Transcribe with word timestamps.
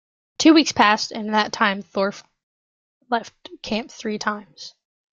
Two 0.39 0.55
weeks 0.55 0.71
passed, 0.71 1.11
and 1.11 1.27
in 1.27 1.31
that 1.33 1.51
time 1.53 1.83
Thorpe 1.83 2.25
left 3.11 3.35
camp 3.61 3.91
three 3.91 4.17
times. 4.17 4.73